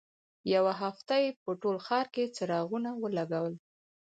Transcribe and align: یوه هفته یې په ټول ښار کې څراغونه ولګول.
یوه 0.53 0.73
هفته 0.81 1.13
یې 1.23 1.29
په 1.43 1.51
ټول 1.61 1.77
ښار 1.87 2.05
کې 2.13 2.23
څراغونه 2.35 2.89
ولګول. 3.01 3.55